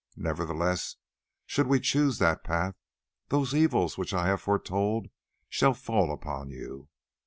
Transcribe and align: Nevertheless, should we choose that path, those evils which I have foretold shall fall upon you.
Nevertheless, 0.17 0.95
should 1.45 1.67
we 1.67 1.79
choose 1.79 2.17
that 2.17 2.43
path, 2.43 2.73
those 3.27 3.53
evils 3.53 3.99
which 3.99 4.15
I 4.15 4.29
have 4.29 4.41
foretold 4.41 5.09
shall 5.47 5.75
fall 5.75 6.11
upon 6.11 6.49
you. 6.49 6.89